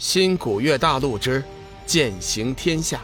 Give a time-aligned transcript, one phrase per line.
[0.00, 1.44] 新古月大陆之
[1.84, 3.02] 剑行天下，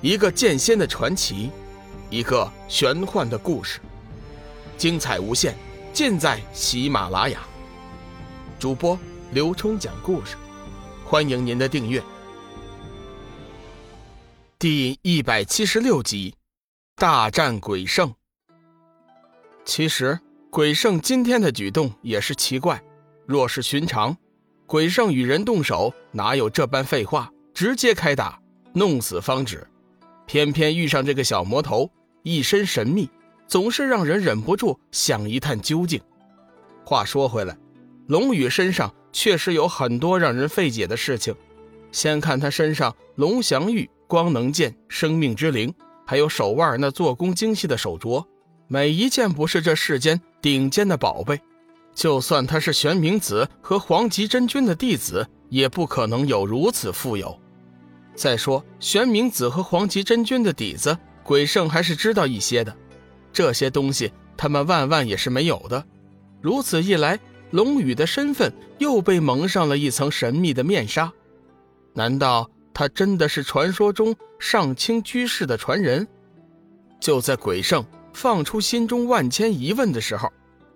[0.00, 1.50] 一个剑仙的传奇，
[2.08, 3.80] 一个玄幻的故事，
[4.78, 5.56] 精彩无限，
[5.92, 7.40] 尽在喜马拉雅。
[8.60, 8.96] 主播
[9.32, 10.36] 刘冲讲故事，
[11.04, 12.00] 欢迎您的订阅。
[14.60, 16.36] 第一百七十六集，
[16.94, 18.14] 大战鬼圣。
[19.64, 22.80] 其实鬼圣今天的举动也是奇怪，
[23.26, 24.16] 若是寻常。
[24.66, 27.30] 鬼圣与人动手，哪有这般废话？
[27.54, 28.40] 直接开打，
[28.72, 29.64] 弄死方止。
[30.26, 31.88] 偏偏遇上这个小魔头，
[32.24, 33.08] 一身神秘，
[33.46, 36.00] 总是让人忍不住想一探究竟。
[36.84, 37.56] 话说回来，
[38.08, 41.32] 龙宇身上确实有很多让人费解的事情。
[41.92, 45.72] 先看他身上龙翔玉、光能剑、生命之灵，
[46.04, 48.26] 还有手腕那做工精细的手镯，
[48.66, 51.40] 每一件不是这世间顶尖的宝贝。
[51.96, 57.36] 就算他是玄冥子和黄极真君的弟子，也不可能有如此富有。
[58.14, 62.76] 再说，玄冥子和黄极真君的底子，鬼圣还是知道一些的。
[63.32, 65.82] 这些东西，他们万万也是没有的。
[66.42, 67.18] 如此一来，
[67.50, 71.10] 龙宇的身份又被蒙上了一层神秘的面纱。
[71.94, 76.06] 难道他真的是传说中上清居士的传人？
[77.00, 77.82] 就在鬼圣
[78.12, 80.30] 放出心中万千疑问的时候。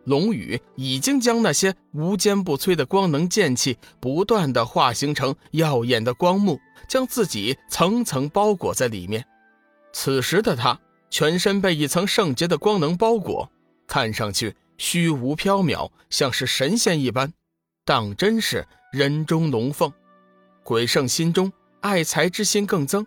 [0.05, 9.25] 龙宇已经将那些无坚不摧的光能剑气不断的化形成耀眼的光幕，将自己层层包裹在里面。
[9.93, 10.79] 此时的他
[11.11, 13.51] 全身被一层圣洁的光能包裹，
[13.87, 17.33] 看上去虚无缥缈，像是神仙一般，
[17.85, 19.93] 当真是人中龙凤。
[20.63, 23.07] 鬼圣心中爱才之心更增，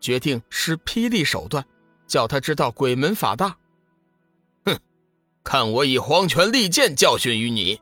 [0.00, 1.64] 决定施霹雳手段，
[2.06, 3.56] 叫他知道鬼门法大。
[5.44, 7.78] 看我以黄泉利剑教训于你！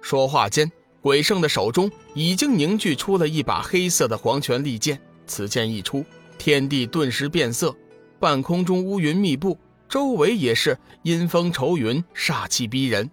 [0.00, 5.00] 说话间，鬼圣的手中已经凝聚出了一把黑色的黄泉利剑。
[5.24, 6.04] 此剑一出，
[6.38, 7.74] 天地顿时变色，
[8.18, 9.56] 半空中乌云密布，
[9.88, 13.08] 周围也是阴风愁云，煞气逼人。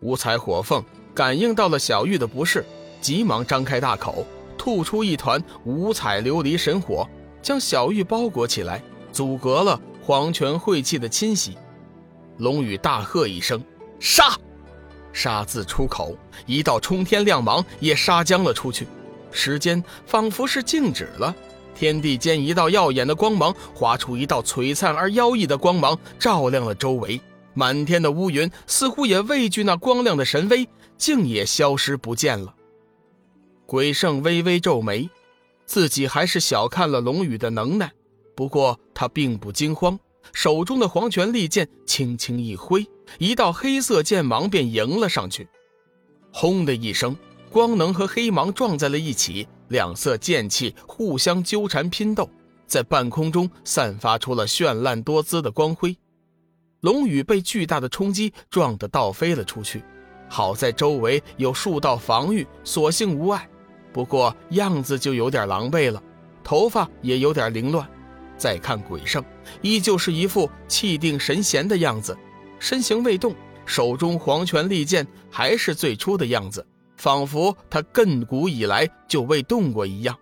[0.00, 2.66] 五彩火凤感应到了小玉的不适，
[3.00, 4.26] 急忙张开大口，
[4.58, 7.08] 吐出一团五彩琉璃神火，
[7.40, 8.82] 将小玉包裹起来，
[9.12, 11.56] 阻隔了黄泉晦气的侵袭。
[12.38, 13.62] 龙宇大喝一声
[14.00, 14.36] ：“杀！”
[15.12, 16.16] 杀字出口，
[16.46, 18.86] 一道冲天亮芒也杀将了出去。
[19.30, 21.34] 时间仿佛是静止了，
[21.74, 27.20] 天地间一道耀眼的光芒划出一道璀璨而妖异的光芒，照亮了周围。
[27.54, 32.54] 满天的乌云似乎也畏惧那光亮的神威，竟也消失不见了。
[33.66, 35.10] 鬼圣微微皱眉，
[35.66, 37.90] 自己还是小看了龙宇的能耐。
[38.36, 39.98] 不过他并不惊慌。
[40.32, 42.86] 手中的黄泉利剑轻轻一挥，
[43.18, 45.48] 一道黑色剑芒便迎了上去。
[46.32, 47.16] 轰的一声，
[47.50, 52.28] 光能和黑芒撞在了一起，两色剑气互相纠缠拼斗，
[52.66, 55.96] 在半空中散发出了绚烂多姿的光辉。
[56.80, 59.82] 龙宇被巨大的冲击撞得倒飞了出去，
[60.28, 63.48] 好在周围有数道防御，所幸无碍。
[63.92, 66.00] 不过样子就有点狼狈了，
[66.44, 67.88] 头发也有点凌乱。
[68.38, 69.22] 再看鬼圣，
[69.60, 72.16] 依旧是一副气定神闲的样子，
[72.58, 73.34] 身形未动，
[73.66, 76.64] 手中黄泉利剑还是最初的样子，
[76.96, 80.16] 仿佛他亘古以来就未动过一样。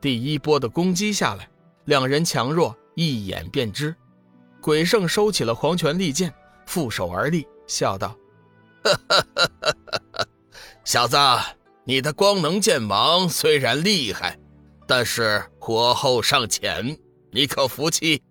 [0.00, 1.48] 第一波的攻击下来，
[1.86, 3.94] 两人强弱一眼便知。
[4.60, 6.32] 鬼圣收起了黄泉利剑，
[6.66, 8.14] 负手而立，笑道
[10.84, 11.16] ：“小子，
[11.84, 14.38] 你的光能剑芒虽然厉害，
[14.86, 16.96] 但是火候尚浅。”
[17.32, 18.22] 你可服气？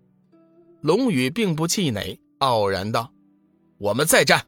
[0.81, 3.11] 龙宇并不气馁，傲然道
[3.79, 4.45] ：“我们再战。”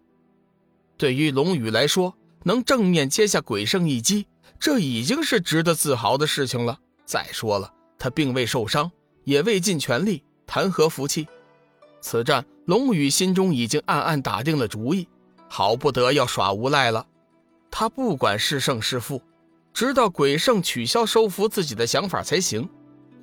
[0.98, 4.28] 对于龙宇来说，能正面接下鬼圣一击，
[4.60, 6.80] 这已经是值得自豪的事情了。
[7.06, 8.92] 再说了，他并未受伤，
[9.24, 11.28] 也未尽全力，谈何服气？
[12.02, 15.08] 此战，龙宇心中已经暗暗打定了主意，
[15.48, 17.08] 好不得要耍无赖了。
[17.70, 19.22] 他不管是胜是负，
[19.74, 22.68] 直到鬼圣取消收服自己的想法才行。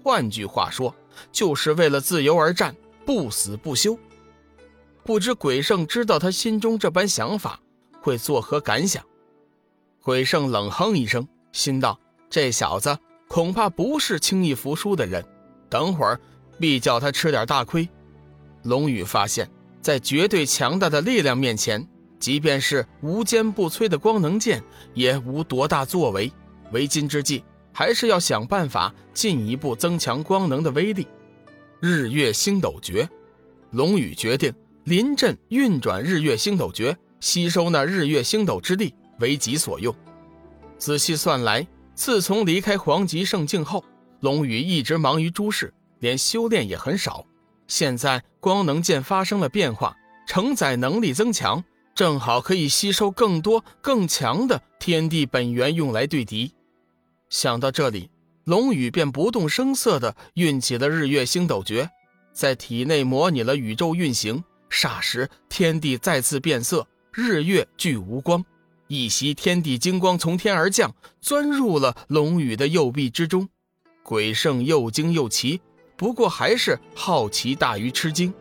[0.09, 0.95] 换句话说，
[1.31, 2.75] 就是为了自由而战，
[3.05, 3.99] 不死不休。
[5.05, 7.61] 不知鬼圣知道他心中这般想法，
[8.01, 9.05] 会作何感想？
[10.03, 12.01] 鬼圣冷哼一声，心道：
[12.31, 15.23] 这小子恐怕不是轻易服输的人，
[15.69, 16.19] 等会儿
[16.59, 17.87] 必叫他吃点大亏。
[18.63, 19.47] 龙宇发现，
[19.83, 21.87] 在绝对强大的力量面前，
[22.19, 24.65] 即便是无坚不摧的光能剑，
[24.95, 26.33] 也无多大作为。
[26.73, 27.45] 为今之计。
[27.79, 31.07] 还是要想办法进一步增强光能的威力。
[31.79, 33.09] 日月星斗诀，
[33.71, 34.53] 龙宇决定
[34.83, 39.95] 临阵运转日月星斗诀，吸收那日月星斗之力为己所用。
[40.77, 41.65] 仔细算来，
[41.95, 43.85] 自从离开黄极圣境后，
[44.23, 47.25] 龙宇一直忙于诸事，连修炼也很少。
[47.69, 49.97] 现在光能剑发生了变化，
[50.27, 51.63] 承载能力增强，
[51.95, 56.53] 正好可以吸收更多更强的天地本源用来对敌。
[57.31, 58.11] 想到这里，
[58.45, 61.91] 龙宇便不动声色地运起了日月星斗诀，
[62.33, 64.43] 在体内模拟了宇宙运行。
[64.71, 68.45] 霎时，天地再次变色，日月俱无光，
[68.87, 73.49] 一袭天地金光从天而降，钻入了龙宇的右臂之中。
[74.03, 75.61] 鬼圣又惊又奇，
[75.97, 78.33] 不过还是好奇大于吃惊。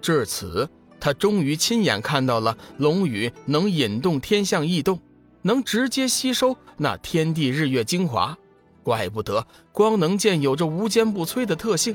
[0.00, 0.68] 至此，
[0.98, 4.98] 他终于亲眼看到了龙宇能引动天象异动，
[5.42, 8.36] 能直接吸收那天地日月精华，
[8.82, 11.94] 怪不得光能剑有着无坚不摧的特性。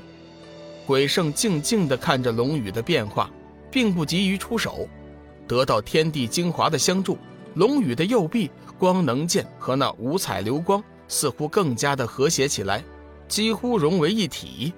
[0.86, 3.30] 鬼圣静静地看着龙宇的变化。
[3.76, 4.88] 并不急于出手，
[5.46, 7.18] 得到天地精华的相助，
[7.56, 8.50] 龙宇的右臂
[8.80, 12.82] 光能剑和那五彩流光似乎更加的和谐起来，
[13.28, 14.72] 几乎融为一体。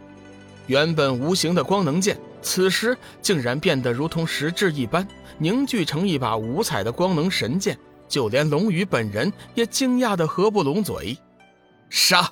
[0.66, 7.78] 原本无形的光能剑，此时竟然变得如同实质一般，凝聚成一把五彩的光能神剑。
[8.08, 11.18] 就连龙宇本人也惊讶的合不拢嘴。
[11.90, 12.32] 杀！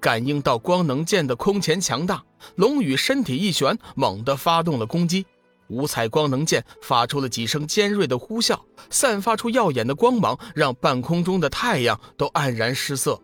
[0.00, 2.22] 感应到光能剑的空前强大，
[2.56, 5.26] 龙宇身体一旋，猛地发动了攻击。
[5.68, 13.20] 五彩光能剑发出了几声尖锐的呼啸，散发出耀眼的光芒，让半空中的太阳都黯然失色。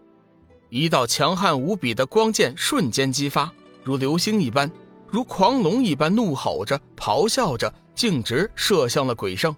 [0.69, 3.51] 一道强悍无比的光剑瞬间激发，
[3.83, 4.71] 如流星一般，
[5.11, 9.57] 如狂龙一般怒吼着、咆哮着，径直射向了鬼圣。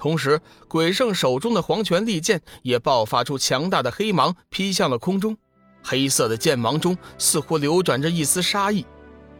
[0.00, 5.36] 同时，鬼圣手中的黄泉利剑也爆发出强大的黑芒，劈向了空中。
[5.82, 8.84] 黑色的剑芒中似乎流转着一丝杀意。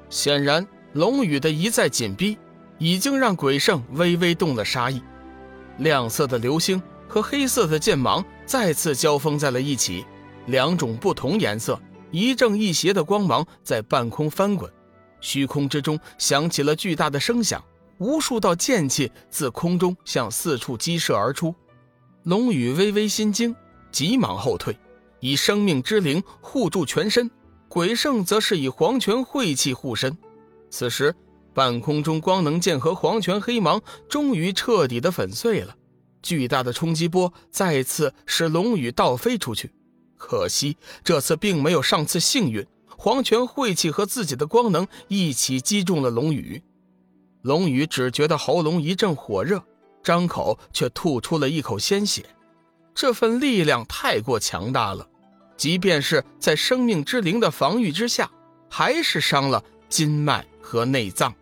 [0.09, 2.39] 显然，龙宇的一再紧逼。
[2.83, 5.03] 已经让鬼圣微微动了杀意，
[5.81, 10.03] 亮色的流星和黑色的剑芒再次交锋在了一起，
[10.47, 11.79] 两种不同颜色、
[12.11, 14.73] 一正一邪的光芒在半空翻滚，
[15.21, 17.63] 虚空之中响起了巨大的声响，
[18.01, 21.55] 无数道剑气自空中向四处激射而出。
[22.25, 23.55] 龙宇微微心惊，
[23.93, 24.77] 急忙后退，
[25.21, 27.29] 以生命之灵护住全身；
[27.69, 30.19] 鬼圣则是以黄泉晦气护身。
[30.69, 31.15] 此时。
[31.53, 35.75] 半空中，光能剑和黄泉黑芒终于彻底的粉碎了。
[36.23, 39.73] 巨大的冲击波再次使龙宇倒飞出去，
[40.17, 42.65] 可惜这次并没有上次幸运。
[42.87, 46.63] 黄泉晦气和自己的光能一起击中了龙宇，
[47.43, 49.63] 龙宇只觉得喉咙一阵火热，
[50.03, 52.25] 张口却吐出了一口鲜血。
[52.95, 55.09] 这份力量太过强大了，
[55.57, 58.31] 即便是在生命之灵的防御之下，
[58.69, 61.35] 还是伤了筋脉和内脏。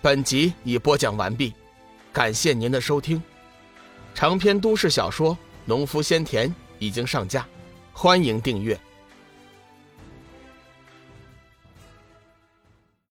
[0.00, 1.52] 本集已播讲完毕，
[2.12, 3.22] 感谢您的收听。
[4.14, 5.32] 长篇都市小说
[5.64, 6.48] 《农夫先田》
[6.78, 7.46] 已经上架，
[7.92, 8.78] 欢迎订阅。